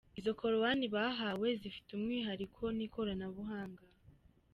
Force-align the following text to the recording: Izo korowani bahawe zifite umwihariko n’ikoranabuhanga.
Izo 0.19 0.31
korowani 0.39 0.85
bahawe 0.95 1.47
zifite 1.61 1.89
umwihariko 1.93 2.63
n’ikoranabuhanga. 2.77 3.83